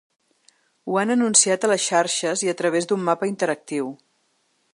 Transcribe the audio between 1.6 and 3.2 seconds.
a les xarxes i a través d’un